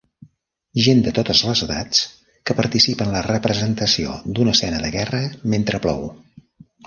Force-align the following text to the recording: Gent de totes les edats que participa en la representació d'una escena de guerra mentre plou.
Gent 0.85 1.01
de 1.07 1.11
totes 1.17 1.41
les 1.49 1.59
edats 1.65 1.99
que 2.49 2.55
participa 2.61 3.05
en 3.07 3.13
la 3.15 3.21
representació 3.27 4.15
d'una 4.39 4.57
escena 4.57 4.81
de 4.87 4.91
guerra 4.97 5.23
mentre 5.55 5.83
plou. 5.85 6.03